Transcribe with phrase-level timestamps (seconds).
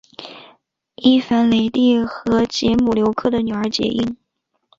[0.95, 4.17] 伊凡雷帝和捷姆留克的女儿结姻。